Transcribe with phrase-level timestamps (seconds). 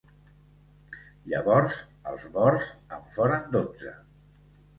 [1.33, 1.77] Llavors,
[2.13, 2.67] els morts
[2.99, 3.95] en foren dotze.